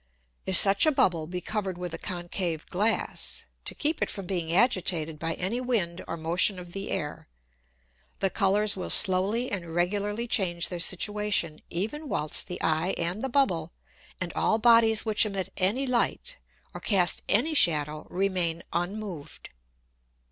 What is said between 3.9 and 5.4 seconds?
it from being agitated by